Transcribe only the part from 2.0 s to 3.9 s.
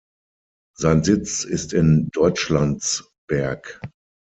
Deutschlandsberg.